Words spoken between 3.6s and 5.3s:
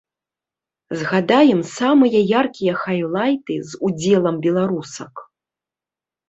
з удзелам беларусак.